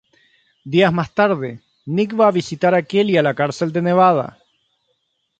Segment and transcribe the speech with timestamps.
[0.63, 1.51] Días más tarde,
[1.97, 4.39] Nick va a visitar a Kelly a la cárcel de Nevada.